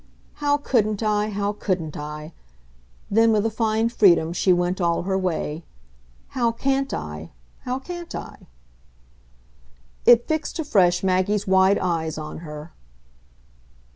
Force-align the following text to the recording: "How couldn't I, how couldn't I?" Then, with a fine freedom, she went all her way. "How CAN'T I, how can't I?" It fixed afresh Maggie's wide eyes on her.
"How 0.41 0.57
couldn't 0.57 1.03
I, 1.03 1.29
how 1.29 1.51
couldn't 1.53 1.95
I?" 1.95 2.33
Then, 3.11 3.31
with 3.31 3.45
a 3.45 3.51
fine 3.51 3.87
freedom, 3.89 4.33
she 4.33 4.51
went 4.51 4.81
all 4.81 5.03
her 5.03 5.15
way. 5.15 5.63
"How 6.29 6.51
CAN'T 6.51 6.91
I, 6.91 7.29
how 7.65 7.77
can't 7.77 8.15
I?" 8.15 8.47
It 10.07 10.27
fixed 10.27 10.57
afresh 10.57 11.03
Maggie's 11.03 11.45
wide 11.45 11.77
eyes 11.77 12.17
on 12.17 12.39
her. 12.39 12.73